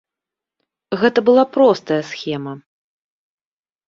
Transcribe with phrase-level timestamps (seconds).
[1.01, 2.53] Гэта была простая схема.